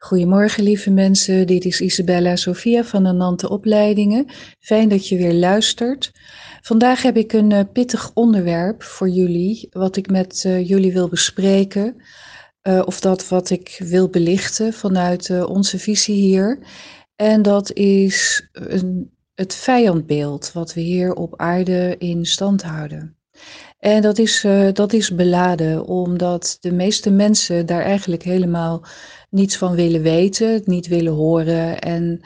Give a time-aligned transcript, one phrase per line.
[0.00, 4.26] Goedemorgen lieve mensen, dit is Isabella Sofia van de Nante Opleidingen.
[4.60, 6.12] Fijn dat je weer luistert.
[6.60, 11.08] Vandaag heb ik een uh, pittig onderwerp voor jullie, wat ik met uh, jullie wil
[11.08, 12.02] bespreken.
[12.62, 16.58] Uh, of dat wat ik wil belichten vanuit onze visie hier.
[17.16, 23.16] En dat is een, het vijandbeeld wat we hier op aarde in stand houden.
[23.78, 28.84] En dat is, dat is beladen, omdat de meeste mensen daar eigenlijk helemaal
[29.30, 32.20] niets van willen weten, niet willen horen en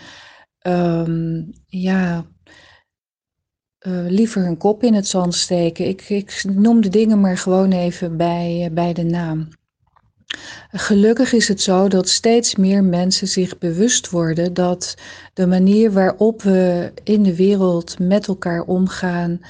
[0.66, 2.27] um, ja,
[3.87, 5.88] uh, liever hun kop in het zand steken.
[5.88, 9.48] Ik, ik noem de dingen maar gewoon even bij, uh, bij de naam.
[10.70, 14.95] Gelukkig is het zo dat steeds meer mensen zich bewust worden dat
[15.34, 19.41] de manier waarop we in de wereld met elkaar omgaan,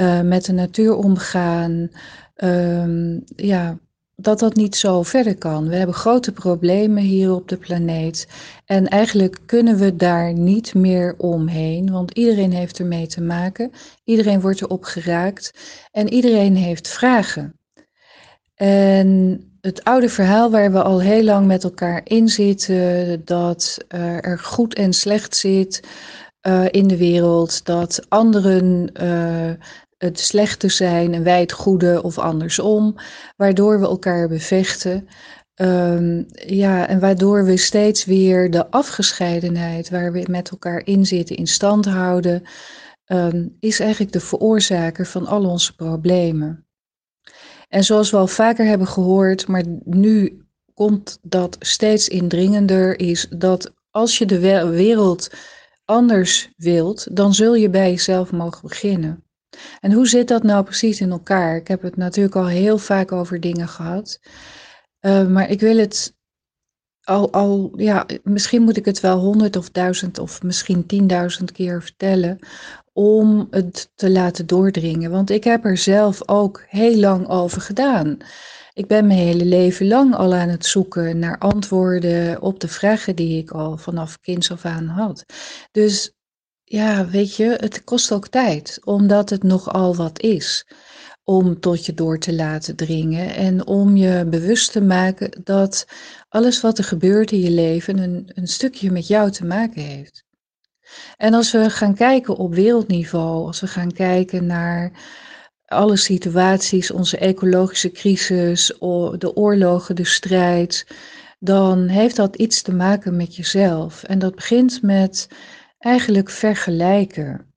[0.00, 1.90] uh, met de natuur omgaan,
[2.36, 3.78] um, ja,
[4.16, 5.68] dat dat niet zo verder kan.
[5.68, 8.28] We hebben grote problemen hier op de planeet.
[8.64, 13.70] En eigenlijk kunnen we daar niet meer omheen, want iedereen heeft ermee te maken.
[14.04, 15.52] Iedereen wordt erop geraakt
[15.92, 17.54] en iedereen heeft vragen.
[18.54, 24.38] En het oude verhaal waar we al heel lang met elkaar in zitten, dat er
[24.38, 25.80] goed en slecht zit
[26.46, 29.50] uh, in de wereld, dat anderen uh,
[29.98, 32.96] het slechte zijn en wij het goede of andersom,
[33.36, 35.08] waardoor we elkaar bevechten.
[35.60, 41.36] Um, ja, en waardoor we steeds weer de afgescheidenheid waar we met elkaar in zitten
[41.36, 42.42] in stand houden,
[43.06, 46.66] um, is eigenlijk de veroorzaker van al onze problemen.
[47.68, 53.72] En zoals we al vaker hebben gehoord, maar nu komt dat steeds indringender, is dat
[53.90, 55.30] als je de wereld
[55.84, 59.25] anders wilt, dan zul je bij jezelf mogen beginnen.
[59.80, 61.56] En hoe zit dat nou precies in elkaar?
[61.56, 64.20] Ik heb het natuurlijk al heel vaak over dingen gehad.
[65.00, 66.14] Uh, maar ik wil het
[67.02, 71.82] al, al, ja, misschien moet ik het wel honderd of duizend of misschien tienduizend keer
[71.82, 72.38] vertellen
[72.92, 75.10] om het te laten doordringen.
[75.10, 78.16] Want ik heb er zelf ook heel lang over gedaan.
[78.72, 83.16] Ik ben mijn hele leven lang al aan het zoeken naar antwoorden op de vragen
[83.16, 85.24] die ik al vanaf kinds af aan had.
[85.70, 86.15] Dus
[86.68, 90.66] ja, weet je, het kost ook tijd, omdat het nogal wat is
[91.24, 95.86] om tot je door te laten dringen en om je bewust te maken dat
[96.28, 100.24] alles wat er gebeurt in je leven een, een stukje met jou te maken heeft.
[101.16, 104.92] En als we gaan kijken op wereldniveau, als we gaan kijken naar
[105.66, 108.66] alle situaties, onze ecologische crisis,
[109.18, 110.86] de oorlogen, de strijd,
[111.38, 114.02] dan heeft dat iets te maken met jezelf.
[114.02, 115.28] En dat begint met
[115.86, 117.54] eigenlijk vergelijken.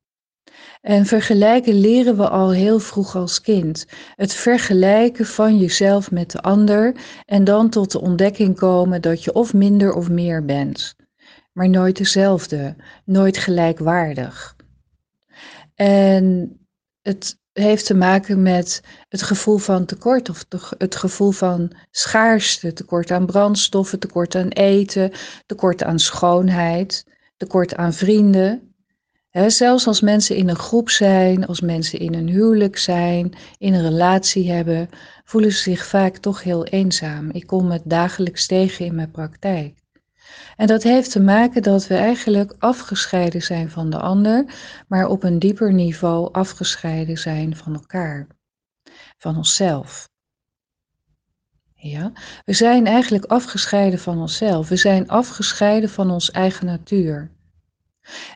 [0.81, 3.85] En vergelijken leren we al heel vroeg als kind.
[4.15, 6.95] Het vergelijken van jezelf met de ander
[7.25, 10.95] en dan tot de ontdekking komen dat je of minder of meer bent,
[11.53, 12.75] maar nooit dezelfde,
[13.05, 14.55] nooit gelijkwaardig.
[15.75, 16.57] En
[17.01, 20.45] het heeft te maken met het gevoel van tekort of
[20.77, 25.11] het gevoel van schaarste, tekort aan brandstoffen, tekort aan eten,
[25.45, 28.73] tekort aan schoonheid tekort aan vrienden.
[29.47, 33.81] zelfs als mensen in een groep zijn, als mensen in een huwelijk zijn, in een
[33.81, 34.89] relatie hebben,
[35.23, 37.29] voelen ze zich vaak toch heel eenzaam.
[37.31, 39.77] Ik kom het dagelijks tegen in mijn praktijk.
[40.55, 44.45] En dat heeft te maken dat we eigenlijk afgescheiden zijn van de ander,
[44.87, 48.27] maar op een dieper niveau afgescheiden zijn van elkaar,
[49.17, 50.09] van onszelf.
[51.81, 52.11] Ja,
[52.45, 54.69] we zijn eigenlijk afgescheiden van onszelf.
[54.69, 57.31] We zijn afgescheiden van ons eigen natuur.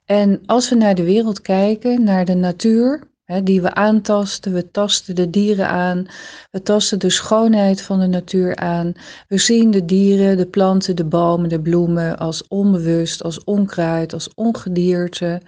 [0.05, 4.71] En als we naar de wereld kijken, naar de natuur, hè, die we aantasten, we
[4.71, 6.05] tasten de dieren aan,
[6.51, 8.93] we tasten de schoonheid van de natuur aan.
[9.27, 14.33] We zien de dieren, de planten, de bomen, de bloemen als onbewust, als onkruid, als
[14.33, 15.41] ongedierte.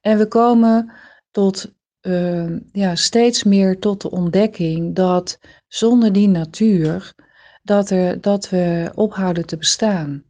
[0.00, 0.92] En we komen
[1.30, 1.72] tot
[2.02, 5.38] uh, ja, steeds meer tot de ontdekking dat
[5.68, 7.14] zonder die natuur
[7.64, 10.22] dat, er, dat we ophouden te bestaan.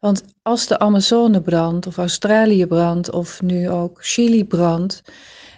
[0.00, 5.02] Want als de Amazone brandt, of Australië brandt, of nu ook Chili brandt,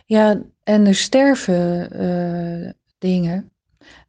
[0.07, 3.51] ja, en er sterven uh, dingen,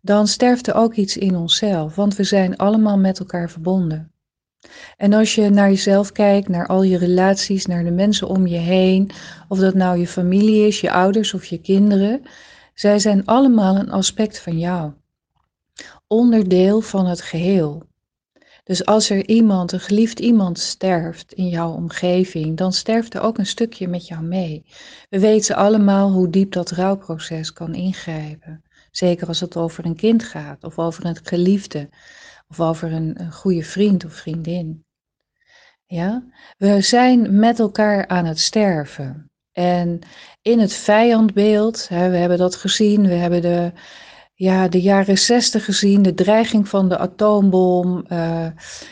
[0.01, 4.11] dan sterft er ook iets in onszelf, want we zijn allemaal met elkaar verbonden.
[4.97, 8.57] En als je naar jezelf kijkt, naar al je relaties, naar de mensen om je
[8.57, 9.11] heen,
[9.47, 12.21] of dat nou je familie is, je ouders of je kinderen,
[12.73, 14.91] zij zijn allemaal een aspect van jou
[16.11, 17.83] onderdeel van het geheel.
[18.63, 23.37] Dus als er iemand, een geliefd iemand sterft in jouw omgeving, dan sterft er ook
[23.37, 24.65] een stukje met jou mee.
[25.09, 28.63] We weten allemaal hoe diep dat rouwproces kan ingrijpen.
[28.91, 31.89] Zeker als het over een kind gaat, of over een geliefde,
[32.47, 34.85] of over een, een goede vriend of vriendin.
[35.85, 36.23] Ja,
[36.57, 39.31] we zijn met elkaar aan het sterven.
[39.51, 39.99] En
[40.41, 43.71] in het vijandbeeld, hè, we hebben dat gezien, we hebben de,
[44.41, 48.05] ja, de jaren zestig gezien, de dreiging van de atoombom.
[48.09, 48.45] Uh,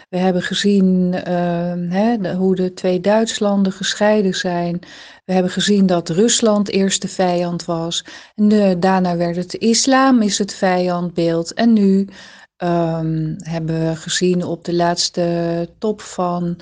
[0.10, 4.80] we hebben gezien uh, hè, hoe de twee Duitslanden gescheiden zijn.
[5.26, 8.06] We hebben gezien dat Rusland eerst de vijand was.
[8.36, 11.54] En daarna werd het islam is het vijandbeeld.
[11.54, 12.08] En nu
[12.58, 16.58] um, hebben we gezien op de laatste top van,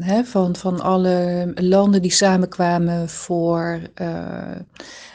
[0.00, 4.56] hè, van, van alle landen die samenkwamen voor, uh,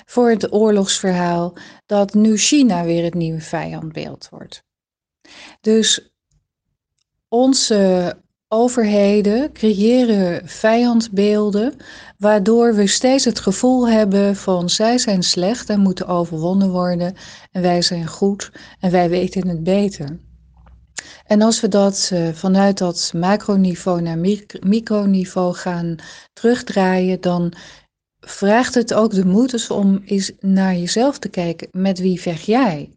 [0.06, 1.54] voor het oorlogsverhaal,
[1.86, 4.64] dat nu China weer het nieuwe vijandbeeld wordt.
[5.62, 6.10] Dus
[7.28, 8.16] onze
[8.48, 11.74] overheden creëren vijandbeelden,
[12.18, 17.16] waardoor we steeds het gevoel hebben van zij zijn slecht en moeten overwonnen worden
[17.52, 20.20] en wij zijn goed en wij weten het beter.
[21.26, 24.18] En als we dat uh, vanuit dat macroniveau naar
[24.60, 25.96] microniveau gaan
[26.34, 27.54] terugdraaien, dan
[28.20, 31.68] vraagt het ook de moed om eens naar jezelf te kijken.
[31.72, 32.96] Met wie vecht jij?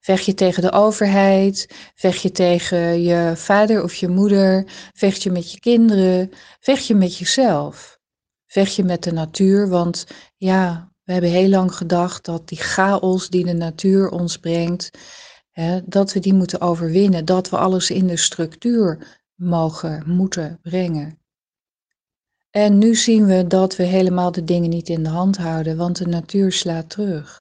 [0.00, 1.66] Vecht je tegen de overheid?
[1.94, 4.64] Vecht je tegen je vader of je moeder?
[4.92, 6.30] Vecht je met je kinderen?
[6.60, 7.98] Vecht je met jezelf?
[8.46, 9.68] Vecht je met de natuur?
[9.68, 10.06] Want
[10.36, 14.90] ja, we hebben heel lang gedacht dat die chaos die de natuur ons brengt,
[15.84, 17.24] dat we die moeten overwinnen.
[17.24, 21.18] Dat we alles in de structuur mogen, moeten brengen.
[22.50, 25.96] En nu zien we dat we helemaal de dingen niet in de hand houden, want
[25.96, 27.40] de natuur slaat terug.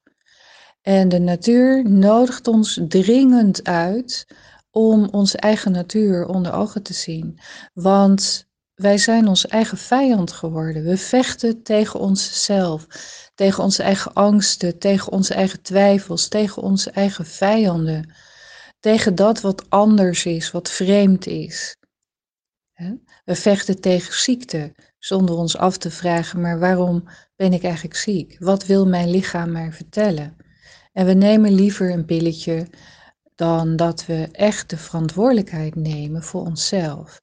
[0.81, 4.27] En de natuur nodigt ons dringend uit
[4.71, 7.39] om onze eigen natuur onder ogen te zien.
[7.73, 8.48] Want
[8.79, 10.83] wij zijn ons eigen vijand geworden.
[10.83, 12.87] We vechten tegen onszelf,
[13.35, 18.13] tegen onze eigen angsten, tegen onze eigen twijfels, tegen onze eigen vijanden.
[18.79, 21.77] Tegen dat wat anders is, wat vreemd is.
[23.25, 28.35] We vechten tegen ziekte, zonder ons af te vragen, maar waarom ben ik eigenlijk ziek?
[28.39, 30.35] Wat wil mijn lichaam mij vertellen?
[30.93, 32.67] En we nemen liever een pilletje
[33.35, 37.21] dan dat we echt de verantwoordelijkheid nemen voor onszelf.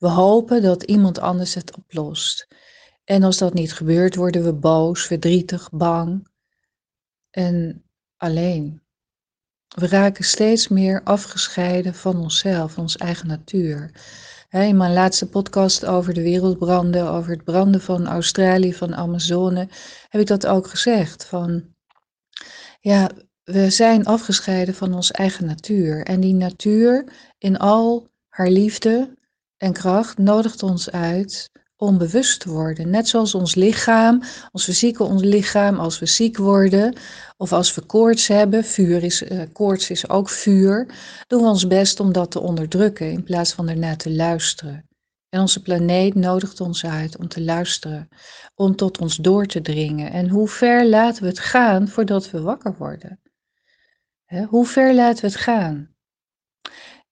[0.00, 2.48] We hopen dat iemand anders het oplost.
[3.04, 6.28] En als dat niet gebeurt, worden we boos, verdrietig, bang
[7.30, 7.84] en
[8.16, 8.82] alleen.
[9.68, 13.90] We raken steeds meer afgescheiden van onszelf, onze eigen natuur.
[14.50, 19.68] In mijn laatste podcast over de wereldbranden, over het branden van Australië, van Amazone,
[20.08, 21.24] heb ik dat ook gezegd.
[21.24, 21.74] Van
[22.80, 23.10] ja,
[23.42, 26.04] we zijn afgescheiden van onze eigen natuur.
[26.04, 29.18] En die natuur in al haar liefde
[29.60, 32.90] en kracht nodigt ons uit om bewust te worden.
[32.90, 34.22] Net zoals ons lichaam,
[34.52, 36.96] ons fysieke ons lichaam, als we ziek worden
[37.36, 40.86] of als we koorts hebben, vuur is, uh, koorts is ook vuur,
[41.26, 44.88] doen we ons best om dat te onderdrukken in plaats van ernaar te luisteren.
[45.28, 48.08] En onze planeet nodigt ons uit om te luisteren,
[48.54, 50.12] om tot ons door te dringen.
[50.12, 53.20] En hoe ver laten we het gaan voordat we wakker worden?
[54.48, 55.94] hoe ver laten we het gaan?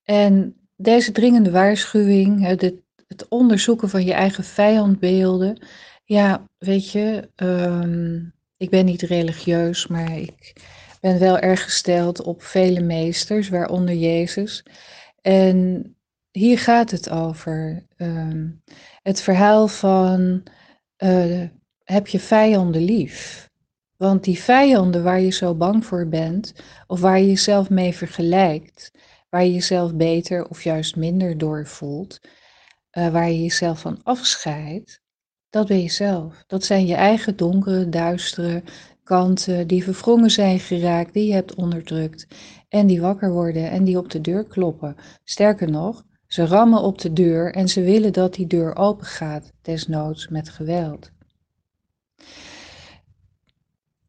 [0.03, 5.59] En deze dringende waarschuwing, het onderzoeken van je eigen vijandbeelden.
[6.05, 8.25] Ja, weet je, ehm,
[8.57, 10.53] ik ben niet religieus, maar ik
[11.01, 14.65] ben wel erg gesteld op vele meesters, waaronder Jezus.
[15.21, 15.97] En
[16.31, 17.87] hier gaat het over.
[17.97, 18.49] Ehm,
[19.03, 20.43] het verhaal van
[20.99, 21.43] uh,
[21.85, 23.51] heb je vijanden lief?
[23.97, 26.55] Want die vijanden waar je zo bang voor bent,
[26.87, 28.91] of waar je jezelf mee vergelijkt,
[29.31, 32.21] waar je jezelf beter of juist minder door voelt,
[32.93, 35.01] uh, waar je jezelf van afscheidt,
[35.51, 36.45] dat ben je zelf.
[36.47, 38.63] Dat zijn je eigen donkere, duistere
[39.03, 42.27] kanten die verwrongen zijn geraakt, die je hebt onderdrukt
[42.69, 44.97] en die wakker worden en die op de deur kloppen.
[45.25, 49.53] Sterker nog, ze rammen op de deur en ze willen dat die deur open gaat,
[49.63, 51.11] desnoods met geweld.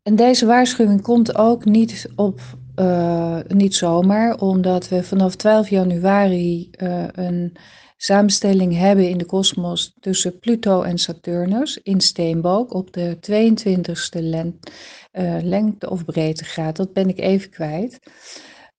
[0.04, 2.42] En deze waarschuwing komt ook niet, op,
[2.80, 7.56] uh, niet zomaar, omdat we vanaf 12 januari uh, een
[7.98, 14.72] samenstelling hebben in de kosmos tussen Pluto en Saturnus in Steenbok op de 22e lengte,
[15.14, 16.76] uh, lengte of breedtegraad.
[16.76, 18.00] Dat ben ik even kwijt.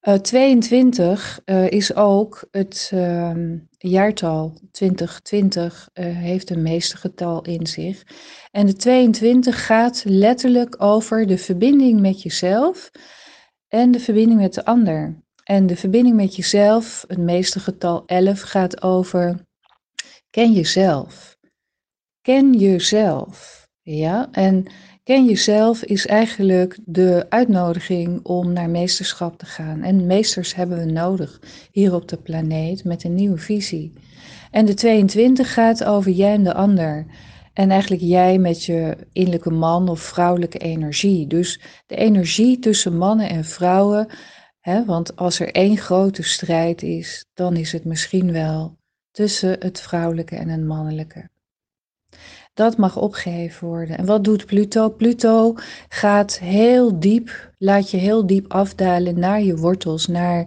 [0.02, 3.32] Uh, 22 uh, is ook het uh,
[3.78, 8.02] jaartal 2020 uh, heeft een meestergetal in zich.
[8.50, 12.90] En de 22 gaat letterlijk over de verbinding met jezelf
[13.70, 15.16] en de verbinding met de ander.
[15.44, 19.40] En de verbinding met jezelf, het meestergetal 11, gaat over
[20.30, 21.36] ken jezelf.
[22.20, 23.68] Ken jezelf.
[23.82, 24.66] Ja, en
[25.10, 29.82] Ken jezelf is eigenlijk de uitnodiging om naar meesterschap te gaan.
[29.82, 31.40] En meesters hebben we nodig
[31.72, 33.92] hier op de planeet met een nieuwe visie.
[34.50, 37.06] En de 22 gaat over jij en de ander.
[37.52, 41.26] En eigenlijk jij met je innerlijke man of vrouwelijke energie.
[41.26, 44.08] Dus de energie tussen mannen en vrouwen.
[44.60, 48.78] Hè, want als er één grote strijd is, dan is het misschien wel
[49.10, 51.28] tussen het vrouwelijke en het mannelijke.
[52.54, 53.98] Dat mag opgeheven worden.
[53.98, 54.90] En wat doet Pluto?
[54.90, 55.54] Pluto
[55.88, 60.46] gaat heel diep, laat je heel diep afdalen naar je wortels, naar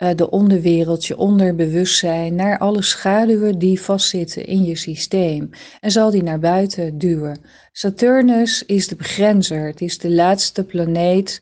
[0.00, 5.50] de onderwereld, je onderbewustzijn, naar alle schaduwen die vastzitten in je systeem.
[5.80, 7.40] En zal die naar buiten duwen.
[7.72, 11.38] Saturnus is de begrenzer, het is de laatste planeet.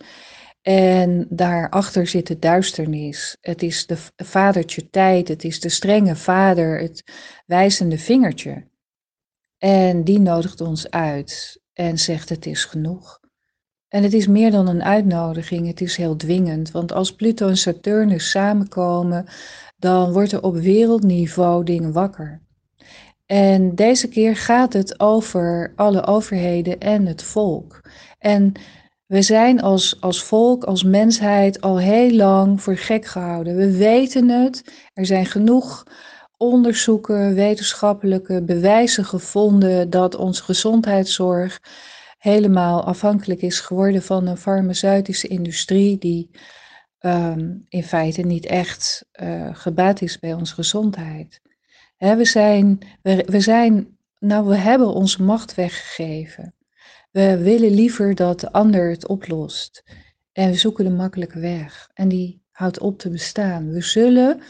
[0.63, 3.37] En daarachter zit de duisternis.
[3.41, 7.05] Het is de vadertje tijd, het is de strenge vader, het
[7.47, 8.67] wijzende vingertje.
[9.59, 13.21] En die nodigt ons uit en zegt het is genoeg.
[13.89, 16.71] En het is meer dan een uitnodiging, het is heel dwingend.
[16.71, 19.27] Want als Pluto en Saturnus samenkomen,
[19.77, 22.41] dan wordt er op wereldniveau dingen wakker.
[23.27, 27.81] En deze keer gaat het over alle overheden en het volk.
[28.19, 28.53] En
[29.07, 33.57] we zijn als, als volk, als mensheid al heel lang voor gek gehouden.
[33.57, 34.65] We weten het,
[34.95, 35.85] er zijn genoeg
[36.37, 41.61] onderzoeken, wetenschappelijke bewijzen gevonden dat onze gezondheidszorg
[42.19, 46.31] helemaal afhankelijk is geworden van een farmaceutische industrie die
[46.99, 51.41] ehm, in feite niet echt uh, gebaat is bij onze gezondheid.
[51.99, 56.55] we, zijn, we, we zijn, nou, we hebben onze macht weggegeven.
[57.11, 59.85] We willen liever dat de ander het oplost.
[60.33, 61.91] En we zoeken de makkelijke weg.
[61.95, 63.71] En die houdt op te bestaan.
[63.73, 64.41] We zullen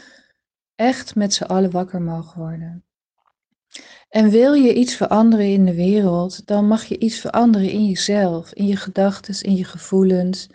[0.75, 2.83] echt met z'n allen wakker mogen worden.
[4.09, 8.53] En wil je iets veranderen in de wereld, dan mag je iets veranderen in jezelf,
[8.53, 10.49] in je gedachten, in je gevoelens.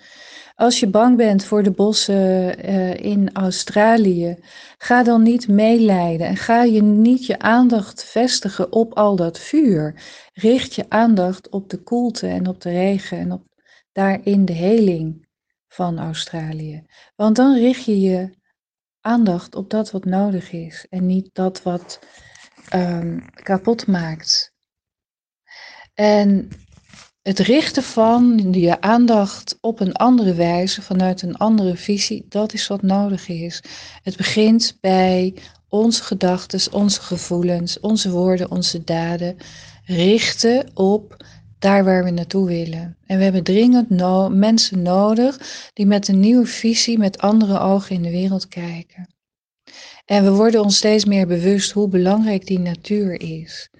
[0.55, 4.37] Als je bang bent voor de bossen uh, in Australië,
[4.79, 10.03] ga dan niet meelijden en ga je niet je aandacht vestigen op al dat vuur.
[10.33, 13.43] Richt je aandacht op de koelte en op de regen en op
[13.93, 15.29] daarin de heling
[15.69, 16.85] van Australië.
[17.17, 18.31] Want dan richt je je
[19.01, 21.99] aandacht op dat wat nodig is en niet dat wat
[22.73, 24.53] um, kapot maakt.
[25.95, 26.49] En
[27.23, 32.67] het richten van je aandacht op een andere wijze, vanuit een andere visie, dat is
[32.67, 33.63] wat nodig is.
[34.03, 35.35] Het begint bij
[35.69, 39.37] onze gedachten, onze gevoelens, onze woorden, onze daden.
[39.85, 41.25] Richten op
[41.59, 42.97] daar waar we naartoe willen.
[43.07, 43.89] En we hebben dringend
[44.35, 45.39] mensen nodig
[45.73, 49.15] die met een nieuwe visie, met andere ogen in de wereld kijken.
[50.05, 53.71] En we worden ons steeds meer bewust hoe belangrijk die natuur is.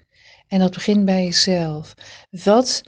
[0.47, 1.93] En dat begint bij jezelf.
[2.29, 2.83] Wat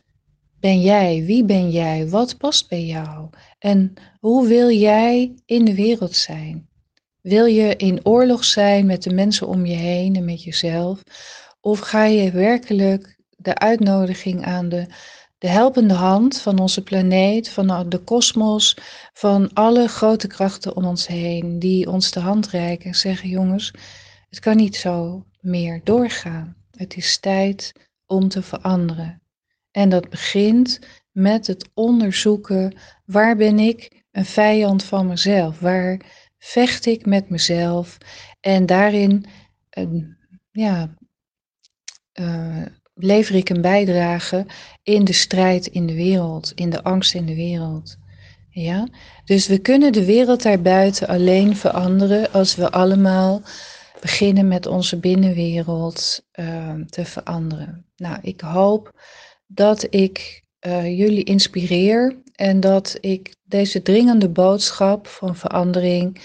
[0.59, 1.23] ben jij?
[1.25, 2.09] Wie ben jij?
[2.09, 3.29] Wat past bij jou?
[3.59, 6.69] En hoe wil jij in de wereld zijn?
[7.21, 11.03] Wil je in oorlog zijn met de mensen om je heen en met jezelf?
[11.61, 14.87] Of ga je werkelijk de uitnodiging aan de,
[15.37, 18.77] de helpende hand van onze planeet, van de kosmos,
[19.13, 23.73] van alle grote krachten om ons heen, die ons de hand reiken en zeggen: jongens,
[24.29, 26.55] het kan niet zo meer doorgaan.
[26.71, 27.73] Het is tijd
[28.05, 29.21] om te veranderen.
[29.71, 30.79] En dat begint
[31.11, 35.59] met het onderzoeken: waar ben ik een vijand van mezelf?
[35.59, 36.01] Waar
[36.37, 37.97] vecht ik met mezelf?
[38.39, 39.25] En daarin
[40.51, 40.95] ja,
[42.13, 42.65] uh,
[42.97, 44.45] lever ik een bijdrage
[44.83, 47.97] in de strijd in de wereld, in de angst in de wereld.
[48.49, 48.87] Ja?
[49.25, 53.41] Dus we kunnen de wereld daarbuiten alleen veranderen als we allemaal
[54.01, 57.85] beginnen met onze binnenwereld uh, te veranderen.
[57.95, 59.01] Nou, ik hoop
[59.47, 66.21] dat ik uh, jullie inspireer en dat ik deze dringende boodschap van verandering,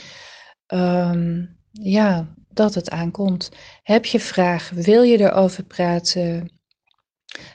[0.66, 3.50] um, ja, dat het aankomt.
[3.82, 4.82] Heb je vragen?
[4.82, 6.50] Wil je erover praten?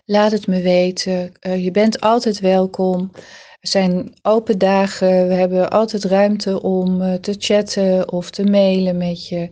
[0.05, 1.31] Laat het me weten.
[1.41, 3.11] Uh, je bent altijd welkom.
[3.59, 5.27] Er zijn open dagen.
[5.27, 9.49] We hebben altijd ruimte om uh, te chatten of te mailen met je.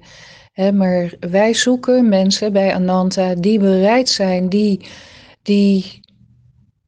[0.51, 4.85] Hè, maar wij zoeken mensen bij Ananta die bereid zijn, die
[5.45, 5.99] die,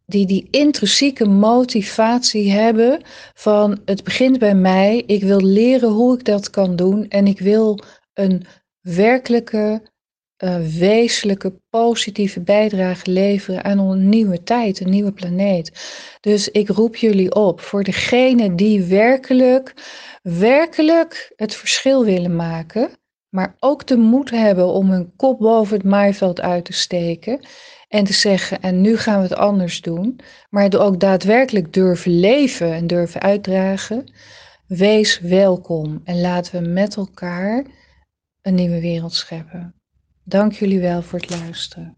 [0.06, 3.02] die, die intrinsieke motivatie hebben
[3.34, 5.04] van het begint bij mij.
[5.06, 7.80] Ik wil leren hoe ik dat kan doen en ik wil
[8.14, 8.46] een
[8.82, 9.82] werkelijke
[10.44, 15.72] uh, wezenlijke positieve bijdrage leveren aan een nieuwe tijd, een nieuwe planeet.
[16.22, 19.74] Dus ik roep jullie op voor degenen die werkelijk,
[20.22, 22.90] werkelijk het verschil willen maken,
[23.30, 27.40] maar ook de moed hebben om hun kop boven het maaiveld uit te steken
[27.88, 32.74] en te zeggen, en nu gaan we het anders doen, maar ook daadwerkelijk durven leven
[32.74, 34.12] en durven uitdragen.
[34.68, 37.66] Wees welkom en laten we met elkaar
[38.42, 39.77] een nieuwe wereld scheppen.
[40.30, 41.97] Dank jullie wel voor het luisteren.